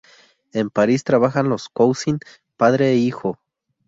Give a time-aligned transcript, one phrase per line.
[0.51, 2.17] En París trabajan los Cousin,
[2.57, 3.37] padre e hijo.